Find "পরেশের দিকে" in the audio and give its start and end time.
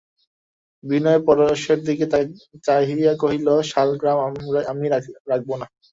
1.27-2.05